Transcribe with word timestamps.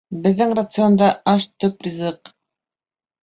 Беҙҙең 0.21 0.53
рационда 0.59 1.09
аш 1.33 1.45
төп 1.63 1.85
ризыҡ 1.89 2.31